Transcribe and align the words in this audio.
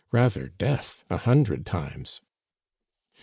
Rather 0.11 0.47
death, 0.47 1.05
a 1.11 1.17
hundred 1.17 1.63
times 1.63 2.21